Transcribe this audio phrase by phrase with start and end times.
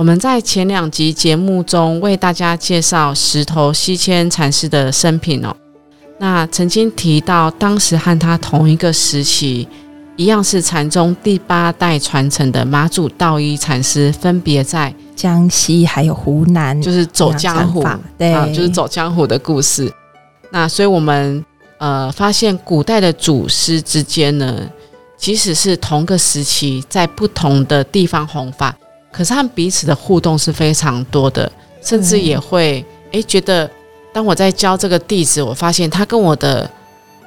[0.00, 5.54] 我们在前两集节目中为大家介绍石头西迁禅师的生平哦。
[6.18, 9.68] 那曾经提到，当时和他同一个时期，
[10.16, 17.84] 一样是禅宗第八代传承的马祖道一禅师，分别在江西还有湖南，就是走江湖，
[18.16, 19.92] 对，就是走江湖的故事。
[20.50, 21.44] 那所以我们
[21.76, 24.62] 呃发现，古代的祖师之间呢，
[25.18, 28.74] 即使是同个时期，在不同的地方弘法。
[29.12, 31.50] 可是他们彼此的互动是非常多的，
[31.82, 33.68] 甚至也会诶觉得，
[34.12, 36.70] 当我在教这个弟子，我发现他跟我的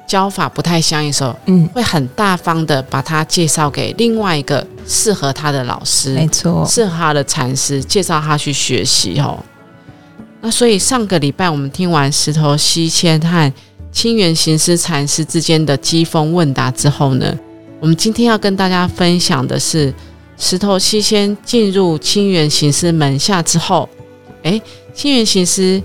[0.06, 9.38] 教法不太相应的时候，嗯，会很大方的把他介绍给另外一个适合他的老师，没错，适合他的禅师，介绍他去学习哦。
[10.40, 13.52] 那所以上个礼拜我们听完石头西迁和
[13.92, 17.38] 清源行思禅师之间的机锋问答之后呢，
[17.80, 19.92] 我们今天要跟大家分享的是。
[20.36, 23.88] 石头西迁进入清源行师门下之后，
[24.42, 24.60] 哎，
[24.92, 25.82] 清源行师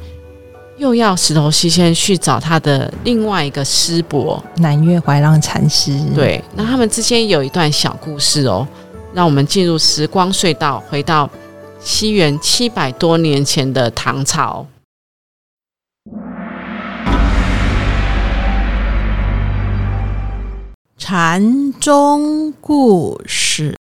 [0.78, 5.98] 又要石头西迁去找他的另外一个师伯南岳怀让禅师。
[6.16, 8.68] 对，那他们之间有一段小故事哦。
[9.12, 11.28] 让我们进入时光隧道，回到
[11.80, 14.68] 西元七百多年前的唐朝。
[20.98, 23.76] 禅宗故事。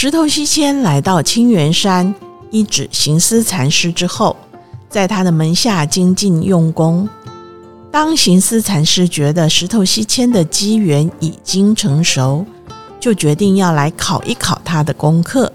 [0.00, 2.14] 石头西迁来到清源山，
[2.52, 4.36] 一指行思禅师之后，
[4.88, 7.08] 在他的门下精进用功。
[7.90, 12.46] 当行思禅师觉得石头西迁的机缘已经成熟，
[13.00, 15.52] 就决定要来考一考他的功课。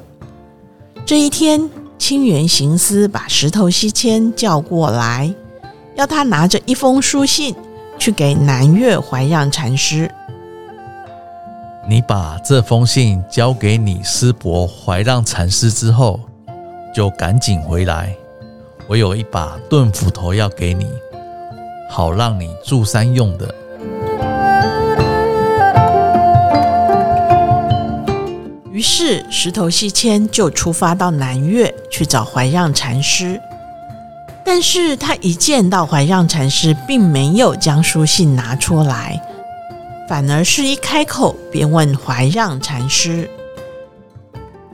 [1.05, 5.33] 这一天，清源行思把石头西迁叫过来，
[5.95, 7.55] 要他拿着一封书信
[7.97, 10.11] 去给南岳怀让禅师。
[11.85, 16.17] 你把这封信交给你师伯怀让禅师之后，
[16.95, 18.15] 就赶紧回来。
[18.87, 20.87] 我有一把钝斧头要给你，
[21.89, 23.53] 好让你住山用的。
[28.71, 33.39] 于是石头西迁就出发到南岳去找怀让禅师，
[34.45, 39.21] 但是他一见到怀让禅师，并没有将书信拿出来。
[40.13, 43.27] 反而是一开口便问怀让禅师：“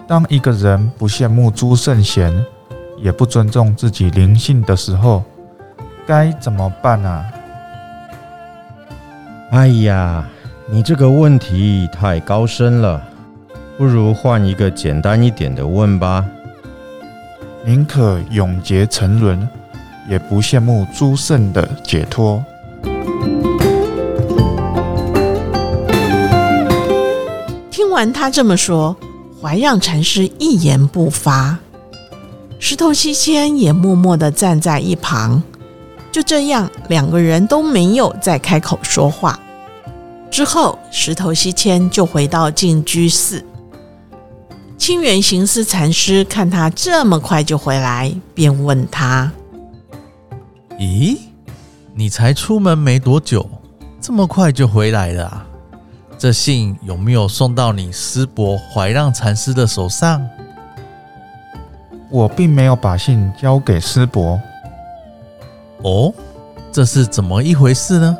[0.06, 2.46] 当一个人不羡慕诸圣贤，
[2.98, 5.24] 也不尊重自己灵性的时候，
[6.06, 7.26] 该怎么办啊？”
[9.52, 10.28] 哎呀，
[10.70, 13.02] 你这个问题太高深了，
[13.78, 16.26] 不如换一个简单一点的问吧。
[17.64, 19.48] 宁可永劫沉沦，
[20.10, 22.44] 也不羡慕诸圣的解脱。
[28.06, 28.96] 听他这么说，
[29.42, 31.58] 怀让禅师一言不发，
[32.60, 35.42] 石头西迁也默默的站在一旁。
[36.12, 39.40] 就这样，两个人都没有再开口说话。
[40.32, 43.44] 之后，石头西迁就回到净居寺。
[44.78, 49.32] 清源行思禅师看他这么快就回来，便问他
[50.80, 51.18] ：“咦，
[51.94, 53.48] 你才出门没多久，
[54.00, 55.46] 这么快就回来了？”
[56.20, 60.22] 这信有没有送到你师伯怀让禅师的手上？
[62.10, 64.38] 我并没有把信交给师伯。
[65.82, 66.14] 哦，
[66.74, 68.18] 这是怎么一回事呢？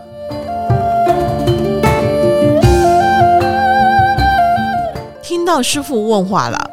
[5.22, 6.72] 听到师傅问话了，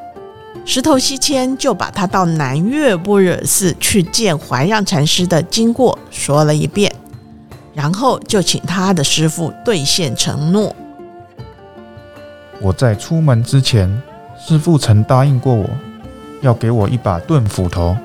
[0.64, 6.94] 石头西迁就把他到南岳般若寺去见怀让禅师的经过说了一遍，
[7.74, 10.72] 然后就请他的师傅兑现承诺。
[12.60, 14.02] 我在出门之前，
[14.38, 15.68] 师父曾答应过我，
[16.40, 17.96] 要给我一把钝斧头。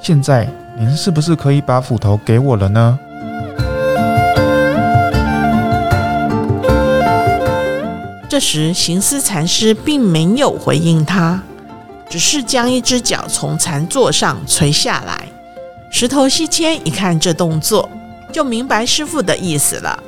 [0.00, 2.98] 现在您是不是可以把斧头给我了呢？
[8.28, 11.42] 这时，行思禅师并没有回应他，
[12.08, 15.28] 只是将一只脚从禅座上垂下来。
[15.90, 17.88] 石头西迁一看这动作，
[18.32, 20.02] 就明白师傅的意思了，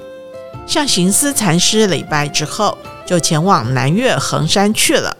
[0.67, 2.77] 向行思禅师礼拜之后。
[3.07, 5.17] 就前往南岳衡山去了。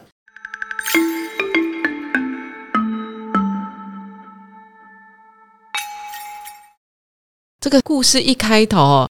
[7.61, 9.11] 这个故事一开头哦，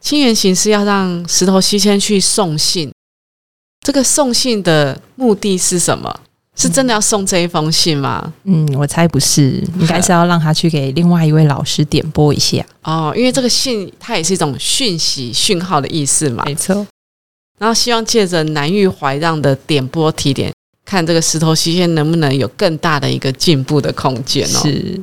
[0.00, 2.92] 清源行是要让石头西迁去送信。
[3.80, 6.20] 这个送信的目的是什么？
[6.56, 8.32] 是真的要送这一封信吗？
[8.42, 12.64] 嗯，我猜不是，应该是要让他去给另外一位老师点播一下。
[12.82, 16.42] 哦，因为这个信它也是一种讯息、讯号的意思嘛。
[16.44, 16.84] 没错，
[17.58, 20.52] 然后希望借着南玉怀让的点拨提点，
[20.84, 24.60] 看这个石头西线能不能有更大的一个进步的空间哦。
[24.62, 25.00] 是，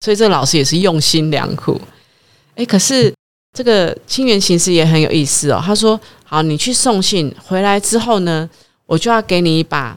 [0.00, 1.80] 所以这个老师也是用心良苦。
[2.56, 3.12] 哎，可是
[3.56, 5.62] 这个清源行师也很有意思哦。
[5.64, 8.48] 他说：“好，你去送信回来之后呢，
[8.86, 9.96] 我就要给你一把。”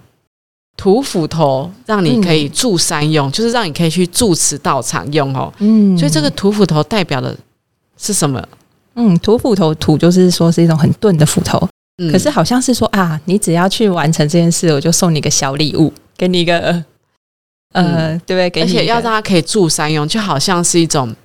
[0.77, 5.51] 土斧头让你可以住山用，就是让你可以去住持道场用哦。
[5.59, 7.33] 嗯，所以这个土斧头代表的
[7.97, 8.45] 是什么？
[8.95, 11.65] 嗯，土斧头土就是说是一种很钝的斧头。
[11.97, 16.83] 嗯，可是好像是说啊，你只要去完成这件事，我就送你一个小礼物，给你一个
[17.73, 18.63] 呃，对不对？
[18.63, 21.15] 而且要让他可以住山用，就好像是一种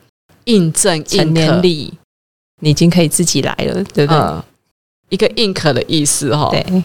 [0.44, 1.93] 印证成年礼，
[2.61, 4.43] 你已经可以自己来了，对不对？
[5.11, 6.84] 一个印可的意思哈，对，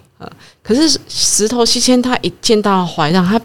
[0.64, 3.40] 可是石头西迁他一见到怀让，他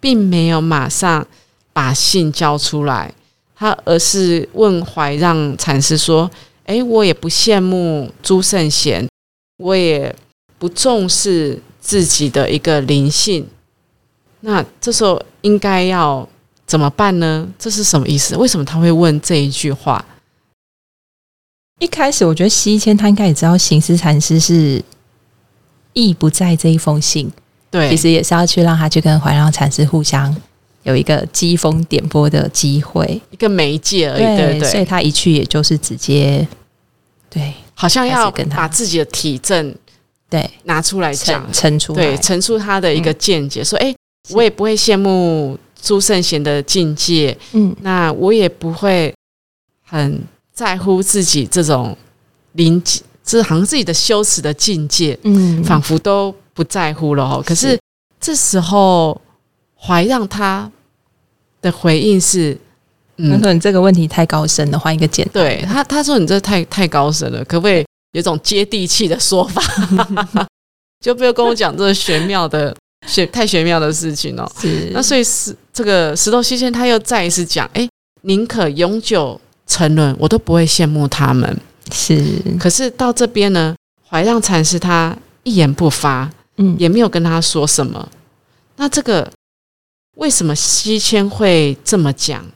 [0.00, 1.24] 并没有马上
[1.72, 3.14] 把信交出来，
[3.54, 6.28] 他而是问怀让禅师说
[6.66, 9.08] ：“哎，我也不羡慕朱圣贤，
[9.58, 10.14] 我也
[10.58, 13.46] 不重视自己的一个灵性，
[14.40, 16.28] 那这时候应该要
[16.66, 17.48] 怎么办呢？
[17.58, 18.36] 这是什么意思？
[18.36, 20.04] 为什么他会问这一句话？”
[21.78, 24.82] 一开始，我觉得西迁他应该也知道行思禅师是
[25.92, 27.30] 意不在这一封信，
[27.70, 30.34] 对，其实也是要去让他去跟怀让禅师互相
[30.84, 34.70] 有一个机锋点拨的机会，一个媒介而已，对对。
[34.70, 36.48] 所以他一去，也就是直接
[37.28, 39.72] 对，好像要把自己的体证
[40.28, 43.94] 对拿出来讲，陈出对陈出他的一个见解，说：“哎，
[44.30, 49.14] 我也不会羡慕朱圣贤的境界，嗯，那我也不会
[49.84, 50.20] 很。”
[50.56, 51.94] 在乎自己这种
[52.52, 57.44] 临界，这好像自己的羞耻的境界，嗯，仿佛都不在乎了哦。
[57.46, 57.78] 可是
[58.18, 59.20] 这时候
[59.78, 60.72] 怀让他
[61.60, 62.58] 的回应是
[63.16, 69.62] ：“他说你这个问题太高深了，换一个简单。”对他，他说你这太太高深了，可不可以有种接地气的说法？
[71.04, 72.74] 就不要跟我讲这玄妙的
[73.06, 74.50] 玄太玄妙的事情哦。
[74.60, 77.88] 是那所以是这个石头西迁他又再一次讲：“哎，
[78.22, 81.60] 宁可永久。”沉沦，我都不会羡慕他们。
[81.90, 82.24] 是，
[82.56, 83.74] 可是到这边呢，
[84.08, 88.08] 怀让禅师他一言不发，嗯，也没有跟他说什么。
[88.76, 89.28] 那这个
[90.18, 92.46] 为什么西迁会这么讲？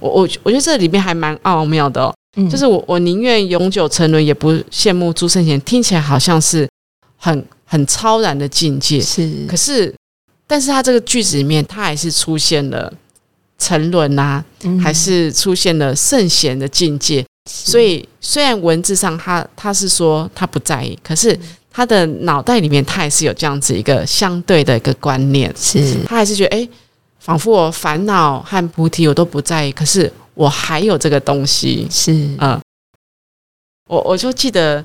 [0.00, 2.12] 我我我觉得这里面还蛮奥妙的哦。
[2.36, 5.60] 嗯，就是我我宁愿永久沉沦，也不羡慕朱圣贤。
[5.60, 6.68] 听起来好像是
[7.16, 9.00] 很很超然的境界。
[9.00, 9.94] 是，可是，
[10.46, 12.92] 但是他这个句子里面，他还是出现了。
[13.62, 14.42] 沉沦啊，
[14.82, 17.22] 还是出现了圣贤的境界。
[17.46, 21.38] 所以虽然文字上他他是说他不在意，可是
[21.70, 26.66] 他的脑袋里面他还是有这样子一个相对的一个观念，是他还是觉得哎，
[27.30, 31.86] 仿佛我烦恼和菩提我都不在意，可是我还有这个东西。
[31.88, 32.60] 是嗯，
[33.88, 34.84] 我我就记得，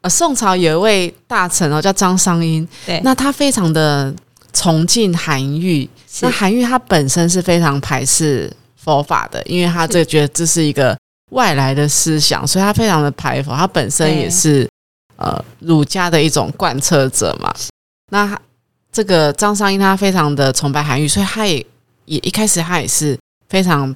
[0.00, 4.12] 呃，宋朝有一位大臣哦，叫张商英，对，那他非常的
[4.52, 5.88] 崇敬韩愈。
[6.20, 10.98] 那韩愈他本身是非常排斥佛法的，因为他这觉得这是一个
[11.30, 13.54] 外来的思想，所以他非常的排佛。
[13.54, 14.68] 他本身也是
[15.14, 17.54] 呃儒家的一种贯彻者嘛。
[18.10, 18.36] 那
[18.94, 21.56] 这个张商英他非常的崇拜韩愈，所以他也
[22.06, 23.94] 也一开始他也是非常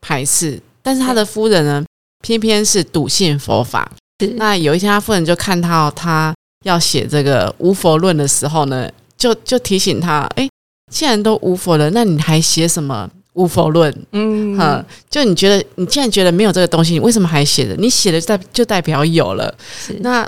[0.00, 0.58] 排斥。
[0.82, 1.84] 但是他的夫人呢，
[2.22, 3.88] 偏偏是笃信佛法。
[4.36, 10.48] 那有一天，他夫人就看到他要写这个无佛论的时候呢，就就提醒他，哎。
[10.90, 13.94] 既然都无佛了，那你还写什么无佛论？
[14.12, 17.76] 嗯，哈，就你觉得你既然觉得没有这个东西，你为什么还写的？
[17.76, 19.54] 你写的代就代表有了。
[19.98, 20.26] 那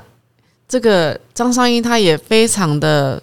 [0.68, 3.20] 这个张商英他也非常的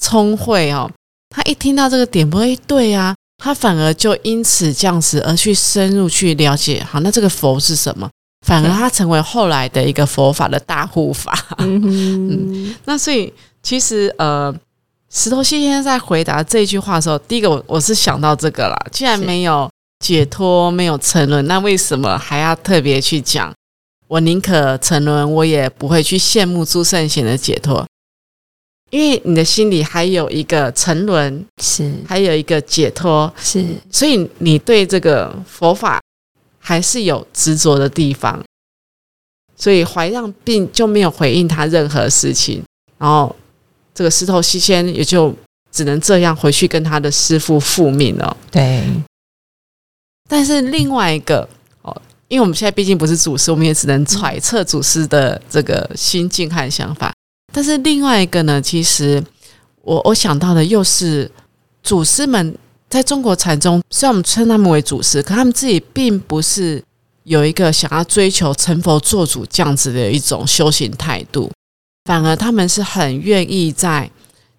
[0.00, 0.90] 聪慧哦，
[1.28, 6.82] 他一听到这个点播，哎，对呀，他反而就因此这样子而去深入去了解。
[6.82, 8.08] 好，那这个佛是什么？
[8.46, 11.38] 反而他成为后来的一个佛法的大护法。
[11.58, 14.52] 嗯， 那所以其实呃。
[15.12, 18.76] 石头先生在回答这句话的时候，第一个我我是想到这个啦。
[18.92, 23.52] 既然没有解脱，没有沉沦，那为什么还要特别去讲？
[24.06, 27.84] 我宁可沉沦，我也不会去羡慕朱圣贤的解脱，
[28.90, 36.00] 因为你的心里还有一个沉沦，是还有一个解脱，是，所以你对这个佛法
[36.58, 38.42] 还是有执着的地方。
[39.56, 42.62] 所以怀让并就没有回应他任何事情，
[42.96, 43.36] 然后
[43.94, 45.34] 这个石头西迁也就
[45.70, 48.34] 只能这样回去跟他的师傅复命了。
[48.50, 48.82] 对，
[50.26, 51.46] 但是另外一个
[51.82, 51.94] 哦，
[52.28, 57.12] 因为我们现在毕竟不是祖师，我们也只能揣测祖师的这个心境和想法。
[57.52, 59.22] 但是另外一个呢，其实
[59.82, 61.30] 我我想到的又是
[61.82, 62.56] 祖师们
[62.88, 66.82] 在中国禅宗，虽然我们称他们为祖师，可他们自己并不是
[67.24, 71.50] 有一个想要追求成佛做主这样子的一种修行态度，
[72.04, 74.10] 反而他们是很愿意在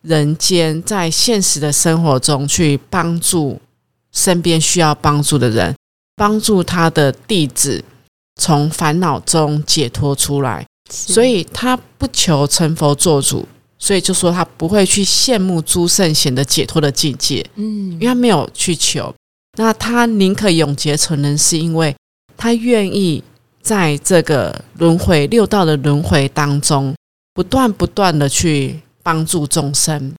[0.01, 3.59] 人间，在现实的生活中去帮助
[4.11, 5.75] 身边需要帮助的人，
[6.15, 7.83] 帮助他的弟子
[8.35, 10.65] 从烦恼中解脱出来。
[10.91, 13.47] 所以他不求成佛做主，
[13.79, 19.13] 所以就说他不会去羡慕诸圣贤的解脱的境界，嗯因为他没有去求。
[19.57, 21.95] 那他宁可永劫成人，是因为
[22.37, 23.23] 他愿意
[23.61, 26.95] 在这个轮回六道的轮回当中，
[27.33, 30.13] 不断不断的去帮助众生。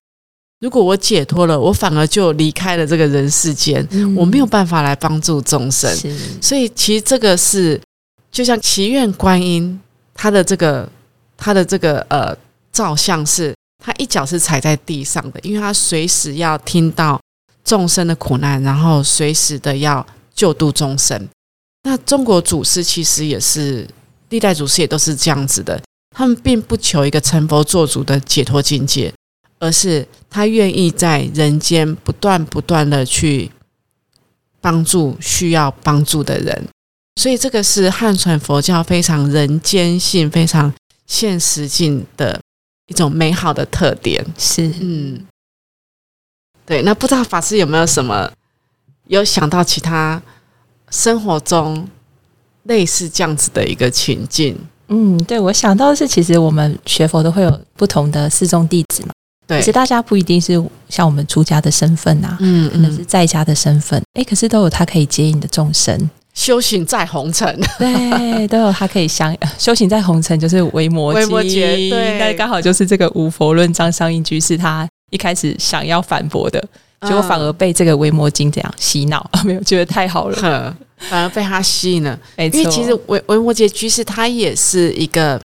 [0.59, 5.91] 如果我解脱了，我反而就离开了这个人世间，嗯我没有办法来帮助众生。
[6.41, 7.81] 所以其实这个是
[8.31, 9.77] 就像祈愿观音，
[10.13, 10.89] 他的这个
[11.37, 12.35] 他的这个呃
[12.71, 13.53] 照相是，
[13.83, 17.19] 他一脚是踩在地上的，因为他随时要听到
[17.63, 21.27] 众生的苦难，然后随时的要救度众生。
[21.83, 23.87] 那中国祖师其实也是
[24.29, 25.81] 历代祖师也都是这样子的，
[26.15, 29.13] 他们并不求一个成佛做主的解脱境界，
[29.59, 33.51] 而是他愿意在人间不断不断的去
[34.61, 36.67] 帮助需要帮助的人。
[37.15, 40.73] 所以这个是汉传佛教非常人间性、非常
[41.05, 42.39] 现实性的
[42.87, 44.25] 一种美好的特点。
[44.37, 45.25] 是，嗯，
[46.65, 46.81] 对。
[46.81, 48.31] 那不知道法师有没有什么
[49.07, 50.21] 有想到其他
[50.89, 51.87] 生活中
[52.63, 54.57] 类似这样子的一个情境？
[54.87, 59.11] 嗯，对我想到的是，其实我们学佛都会有不同的四众弟子嘛，
[59.47, 72.17] 对其实，大家不一定是像我们出家的身份啊，嗯可能是在家的身份，诶，可是都有他可以接引的众生，修行在红尘， 对，都有他可以相修行在红尘，就是维摩维摩诘对。
[72.17, 76.59] 那刚好就是这个无佛论章上印居士他一开始想要反驳的，
[77.01, 82.19] 结果反而被这个维摩经这样洗脑， 没有觉得太好了，呵反而被他吸引了。
[82.37, 85.39] 因为其实维维摩诘居士他也是一个，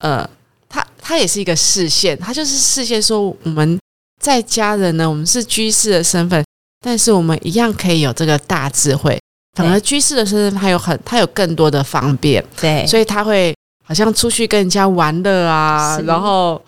[0.00, 0.28] 呃，
[0.68, 3.78] 他他也是一个视线，他就是视线说我们
[4.20, 6.44] 在家人呢，我们是居士的身份，
[6.80, 9.16] 但是我们一样可以有这个大智慧。
[9.54, 16.60] 反而居士的身份，他有很他有更多的方便，对，所以他会好像出去跟人家玩乐啊，然后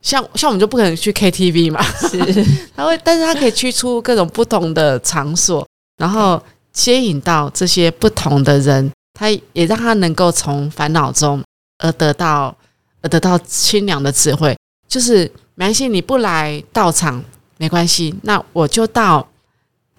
[0.00, 2.18] 像像我们就不可能去 KTV 嘛，是。
[2.76, 5.66] 他会，但是他可以去出各种不同的场所，
[5.98, 6.40] 然后
[6.72, 11.42] 接引到这些不同的人，他也让他能够从烦恼中
[11.78, 12.56] 而得到
[13.02, 14.56] 而得到清凉的智慧。
[14.88, 17.22] 就是没关系，你不来到场
[17.58, 19.26] 没关系，那我就到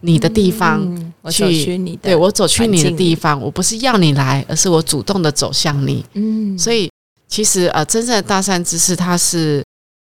[0.02, 0.82] 你的地方，
[1.30, 6.04] 去走去你的，对我走去你的地方，我不是要你来，而是我主动的走向你。
[6.14, 6.90] 嗯，所以
[7.28, 9.64] 其实呃，真正的大善知识，他是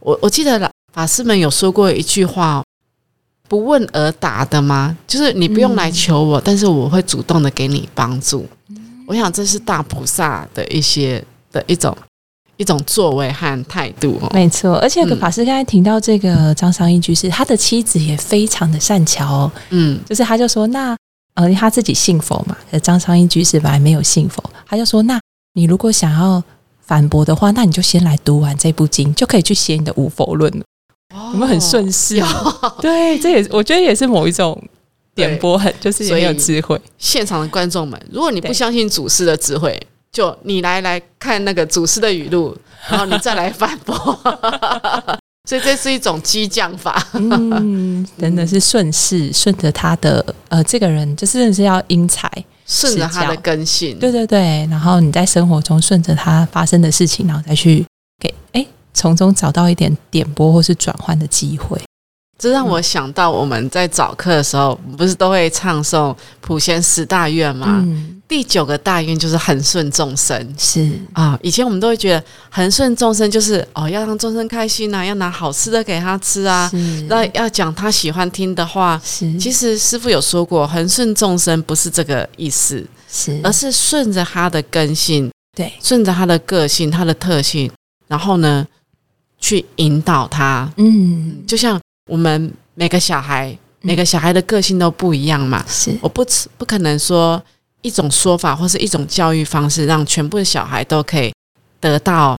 [0.03, 2.65] 我我记得老法师们有说过一句话哦
[3.49, 4.97] ：“不问而答的吗？
[5.07, 8.47] 就是你不用来求我，但是我会主动的给你帮助。
[9.07, 11.97] 我想这是大菩萨的一些的一种
[12.61, 14.31] 一种作为和态度哦。
[14.35, 19.99] 没错，而且嗯法师刚才提到这个张商英居士，他的妻子也非常的善巧哦，嗯。
[20.07, 20.95] 就是他就说，那
[21.37, 25.19] 呃他自己信佛嘛，张商英居士本来没有信佛，他就说，那
[25.55, 26.43] 你如果想要
[26.83, 30.53] 反驳的话，那你就先来读完这部经，就可以去写你的无佛论。
[30.59, 30.65] 了，
[31.33, 32.21] 有没有很顺势？
[32.21, 34.63] 哦对，这也我觉得也是某一种
[35.15, 39.81] 点拨很，就是也很有智慧，现场的观众们，如果你不相信祖师的智慧，
[40.13, 42.57] 就你来来看那个祖师的语录，
[42.89, 43.95] 然后你再来反驳。
[45.49, 47.03] 所以这是一种激将法。
[47.15, 52.31] 嗯，真的是顺势，顺着他的呃这个人，就是真的是要因材。
[52.67, 57.85] 顺着他的根性，对对对，然后你在生活中顺着他发生的事情，然后再去
[58.23, 58.65] 给哎
[58.95, 61.77] 从中找到一点点拨或是转换的机会。
[62.39, 67.67] 这让我想到我们在早课的时候，不是都会唱诵普贤十大愿吗？
[67.81, 70.55] 嗯，第九个大愿就是恒顺众生。
[70.57, 70.89] 是。
[71.13, 71.37] 啊。
[71.43, 76.71] 以前我们都会觉得恒顺众生就是哦，要让众生开心啊，要拿好吃的给他吃啊，
[77.09, 79.01] 那要讲他喜欢听的话。
[79.05, 83.41] 是，其实师傅有说过，恒顺众生不是这个意思，是。
[83.43, 85.73] 而是顺着他的根性，对。
[85.83, 87.69] 顺着他的个性、他的特性，
[88.07, 88.65] 然后呢，
[89.41, 90.73] 去引导他。
[90.77, 91.43] 嗯。
[91.49, 95.91] 就像我们每个小孩，每个小孩的个性都不一样嘛，是。
[96.01, 96.25] 我不
[96.57, 97.43] 不可能说
[97.83, 101.33] 一种说法或是一种教育方式，让全部的小孩都可以
[101.81, 102.37] 得到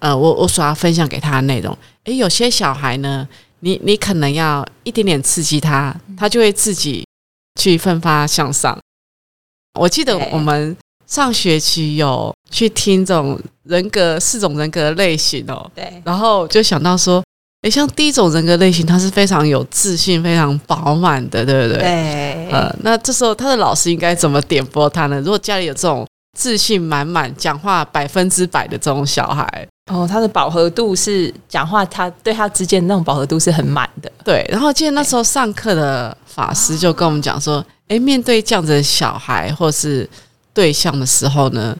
[0.00, 1.76] 呃我我所要分享给他的内容。
[2.04, 3.28] 诶，有些小孩呢，
[3.60, 7.06] 你你可能要一点点刺激他，他就会自己
[7.60, 8.76] 去奋发向上。
[9.78, 17.22] 我记得我们上学期有去听这种人格四种人格类型哦，对，然后就想到说，
[17.62, 21.78] 诶，像第一种人格类型，他是非常有自信、非常饱满的，对不对？
[21.80, 25.20] 对，呃，那这时候他的老师应该怎么点拨他呢？
[25.20, 26.04] 如果家里有这种
[26.36, 34.10] 自信满满、讲话百分之百的这种小孩，哦，他的饱和度是讲话，他对他之间那种饱和度是很满的。
[34.24, 34.44] 对。
[34.50, 40.08] 然后记得那时候上课的法师就跟我们讲说，诶，面对这样子的小孩或是
[40.52, 41.76] 对象的时候呢，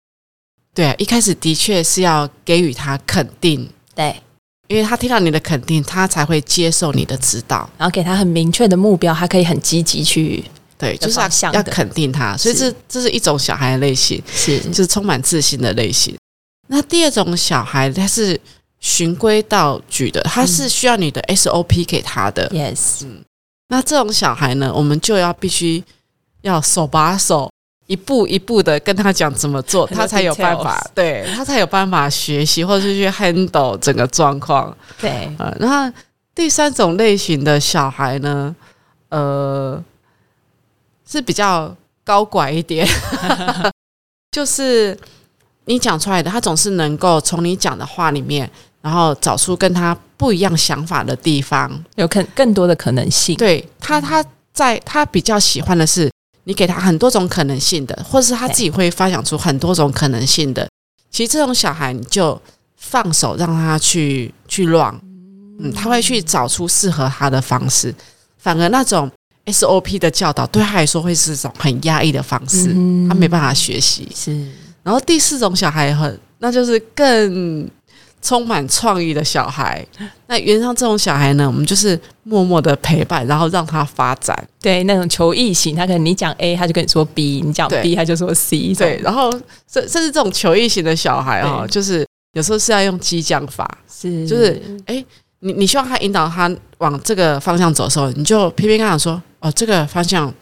[0.72, 4.14] 对啊，一开始的确是要给予他肯定，对，
[4.68, 7.68] 因为他听到你的肯定，他才会接受你的指导。
[7.76, 10.42] 然后给他很明确的目标，他可以很积极去
[10.78, 11.20] 对，就是
[11.52, 16.16] 要肯定他，所以这这是一种小孩的类型，是就是充满自信的类型。
[16.68, 18.40] 那第二种小孩，他是
[18.80, 22.48] 循规蹈矩的，他是需要你的 SOP 给他的。
[22.48, 23.04] yes，
[23.68, 25.84] 那这种小孩呢，我们就要必须
[26.40, 27.51] 要手把手。
[27.86, 34.74] 一步一步的跟他讲怎么做，他才有办法对他才有办法学习，或者是去 handle 整个状况。
[35.00, 35.92] 对，呃，那
[36.34, 38.54] 第三种类型的小孩呢，
[39.10, 39.82] 呃，
[41.06, 41.74] 是比较
[42.04, 42.86] 高拐一点，
[44.32, 44.98] 就是
[45.66, 51.70] 你讲出来的，他总是能够从你讲的话里面，然后找出跟他不一样想法的地方。
[51.96, 53.36] 有可更多的可能性。
[53.36, 56.10] 对他，他在他比较喜欢的是
[56.44, 60.68] 你给他很多种可能性的，或者是他自己会发想出很多种可能性的。
[61.10, 62.40] 其实这种小孩，你就
[62.76, 64.92] 放手让他去去乱，
[65.60, 67.94] 嗯，他会去找出适合他的方式。
[68.38, 69.10] 反而那种
[69.46, 74.08] SOP 的教导对他来说会是一种很压抑的方式，嗯他没办法学习。
[74.14, 74.48] 是
[74.82, 77.70] 然后第四种小孩很，那就是更
[78.22, 79.84] 充满创意的小孩。
[80.28, 84.34] 那原上这种小孩呢，我们就是默默的陪伴，然后让他发展。
[84.60, 88.72] 对那种求异型，他可能你讲 A，他就跟你说 B；你讲 B，他就说 C。
[88.74, 89.30] 对，然后
[89.70, 94.62] 甚甚至这种求异型的小孩哦，就是有时候是要用激将法，是就是
[95.40, 100.32] 你你希望他引导他往这个方向走的时候，你就偏偏跟他讲说，哦，这个方向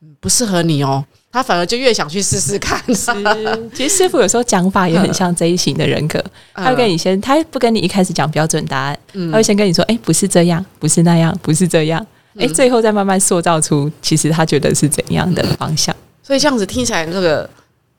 [0.00, 1.04] 嗯不适合你哦，
[1.34, 2.80] 他反而就越想去试试看。
[3.74, 12.00] 其实师傅有时候讲法也很像这一型的人格，他会跟你先，他不跟你一开始讲标准答案，嗯他会先跟你说，哎，不是这样，不是那样，不是这样，
[12.38, 15.92] 哎，嗯最后再慢慢塑造出其实他觉得是怎样的方向。
[16.22, 17.50] 所以这样子听起来，那个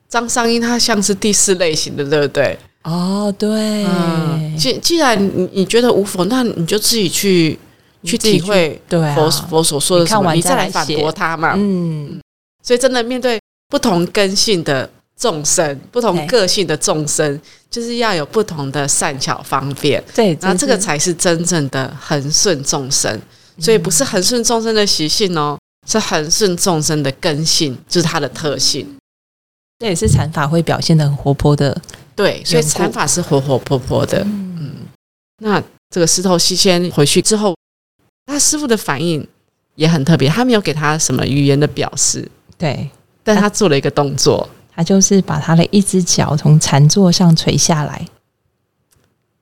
[0.08, 2.58] 张商英他像是第四类型的，对不对？
[2.84, 7.58] 哦，对，嗯，既既然你你觉得无否，那你就自己去
[8.02, 11.52] 去体会对啊佛佛所说的什么，你看完你再来反驳他嘛。
[11.54, 12.18] 嗯，
[12.66, 23.22] 所以真的面对不同根性的众生，不同个性的众生，就是要有不同的善巧方便，对，然后这个才是真正的恒顺众生。
[23.58, 28.86] 所以不是恒顺众生的习性哦，是恒顺众生的根性，就是它的特性。
[29.78, 31.80] 这也是禅法会表现的很活泼的，
[32.16, 34.22] 对，所以禅法是活活泼泼的。
[34.24, 34.74] 嗯，
[35.38, 37.54] 那这个石头西迁回去之后，
[38.26, 39.26] 他师傅的反应
[39.76, 42.90] 也很特别，他没有给他什么语言的表示，对。
[43.22, 44.48] 但他做了一个动作。
[44.78, 48.06] 他就是把他的一只脚从禅座上垂下来，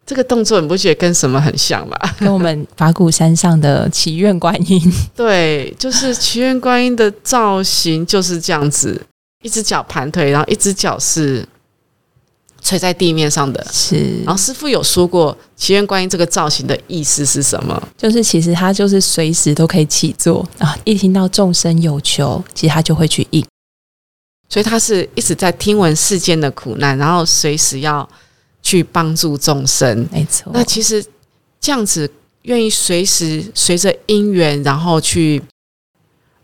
[0.07, 1.99] 这个动作你不觉得跟什么很像吗？
[2.21, 4.81] 跟我们法鼓山上的祈愿观音
[5.17, 9.05] 对，就是祈愿观音的造型就是这样子，
[9.43, 11.45] 一只脚盘腿，然后一只脚是
[12.65, 13.65] 垂在地面上的。
[13.71, 17.81] 是然后师傅有说过，祈愿观音这个造型的意思是什么？
[17.97, 23.47] 就是其实他就是随时都可以起坐啊，一听到众生有求，其实他就会去应。
[24.49, 28.09] 所以他是一直在听闻世间的苦难，然后随时要
[28.63, 30.09] 去帮助众生。
[30.11, 31.05] 没错，那其实
[31.61, 32.11] 这样子
[32.43, 35.43] 愿意随时随着因缘，然后去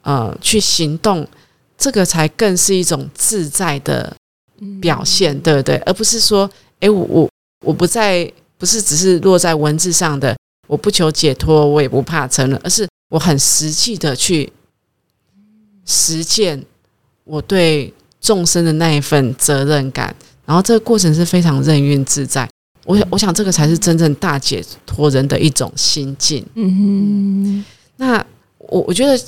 [0.02, 1.26] 呃去行动，
[1.78, 4.19] 这个才更是一种自在的嗯
[4.80, 5.76] 表现，对不对？
[5.78, 7.30] 而不是说，哎，我我
[7.64, 14.52] 我不在，不是只是落在文字上的，我不求解脱，我也不怕沉沦，而是我很实际的去
[15.86, 16.64] 实践
[17.24, 22.48] 我对众生的那一份责任感，然后这个过程是非常任运自在。
[22.84, 26.44] 我想，我想这个才是真正大解脱人的一种心境。
[26.54, 27.64] 嗯哼
[27.96, 28.24] 那
[28.58, 29.18] 我我觉得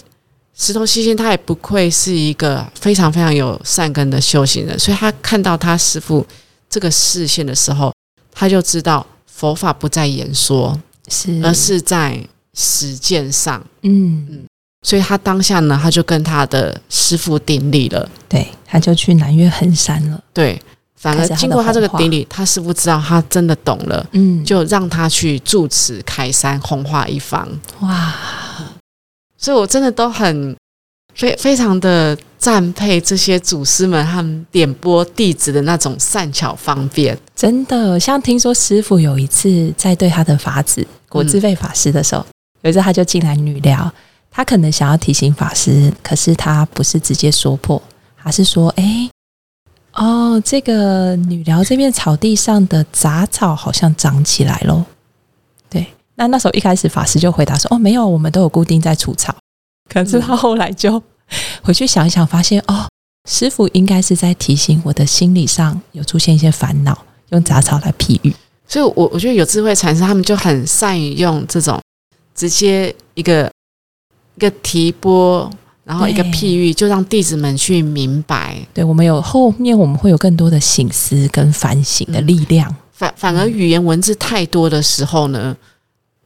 [0.57, 6.25] 石头西仙他也不愧是一个非常非常有善根的修行人，所以他看到他师父
[6.69, 7.93] 这个视线的时候，
[8.33, 12.19] 他就知道佛法不在言说，是，而是在
[12.55, 13.65] 实践上。
[13.83, 14.45] 嗯，
[14.87, 18.09] 所以他当下呢，他就跟他的师父顶礼了。
[18.29, 20.23] 对，他就去南岳衡山了。
[20.33, 20.61] 对，
[20.97, 27.49] 反而经过他这个顶礼，他师傅知道他真的懂了，嗯，就让他去住持开山弘化一方。
[27.81, 28.15] 哇，
[29.43, 30.57] 所以我真的都很
[31.15, 37.19] 非非常的赞佩这些祖师们他们点拨弟子的那种善巧方便。
[37.35, 42.25] 真的，像听说师傅有一次在对他的法子国智慧法师的时候，
[42.63, 43.93] 有一次他就进来女寮，
[44.31, 47.83] 他可能想要提醒法师，可是他不是直接说破，
[48.23, 49.11] 而是说，哎。
[49.95, 54.83] 哦，这个女寮这片草地上的杂草好像长起来喽。
[55.69, 59.35] 对，那那时候一开始法师就回答说：“哦，没有，我们都有固定在除草。”
[59.89, 61.03] 可是他后来就
[61.63, 62.87] 回去想一想，发现哦，
[63.29, 66.97] 师傅应该是在提醒我的心理上有出现一些烦恼，
[67.31, 68.35] 用杂草来譬喻。
[68.67, 71.79] 所以我我觉得有智慧禅师他们就很善于用这种
[72.35, 73.51] 直接一个
[74.37, 75.51] 一个提拨，
[75.85, 78.57] 然后一个对譬喻，就让弟子们去明白。
[78.73, 82.75] 对我们有后面我们会有更多的醒思跟反省的力量。
[82.93, 85.55] 反反而语言文字太多的时候呢，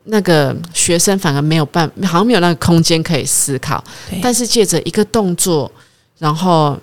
[0.06, 3.82] 那个学生反而没有办，好像没有那个空间可以思考。
[4.08, 5.70] 对但是借着一个动作，
[6.18, 6.78] 然后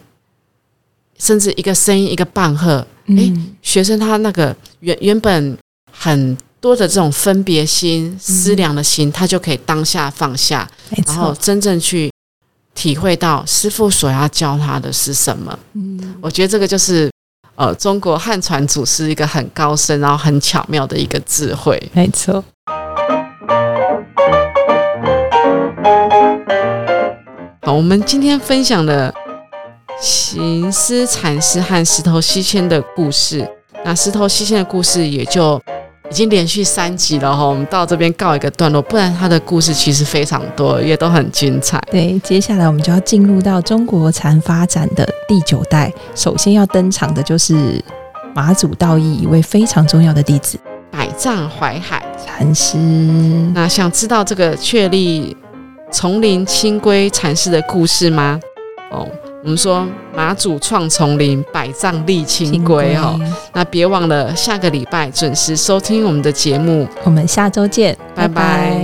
[1.17, 2.75] 甚至一个声音、一个棒喝，
[3.07, 5.57] 诶嗯，学生他那个原原本
[5.91, 12.11] 很多的这种分别心、思量的心，他就可以当下放下，没然后，真正去
[12.75, 15.57] 体会到师傅所要教他的是什么。
[15.73, 17.09] 嗯，我觉得这个就是
[17.55, 21.81] 呃中国汉传祖师一个很高深，然后很巧妙的一个智慧。
[21.93, 22.43] 没错。
[27.73, 29.11] 好，我们今天分享了
[29.99, 33.43] 行思禅师和石头西迁的故事。
[33.83, 35.59] 那石头西迁的故事也就
[36.11, 41.81] 已经连续三集了哈，我们到这边告一个段落，不然他的故事其实非常多，也都很精彩。
[41.89, 47.83] 对，接下来我们就要进入到中国禅发展的第九代，首先要登场的就是
[48.35, 50.59] 马祖道义一位非常重要的弟子
[50.91, 52.77] 百丈怀海，禅师。
[53.55, 55.35] 那想知道这个确立
[55.93, 58.39] 丛林清规禅师的故事吗？
[58.91, 59.07] 哦，
[59.43, 63.17] 我们说马祖创丛林，百丈立清规哦。
[63.53, 68.75] 那别忘了下个礼拜准时收听我们的节目，我们下周见，拜拜